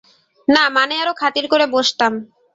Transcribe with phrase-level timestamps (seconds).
[0.47, 2.13] না, মানে আরো খাতির করে বসতাম।